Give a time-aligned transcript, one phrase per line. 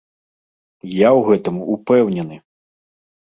[0.99, 2.35] Я ў гэтым упэўнены.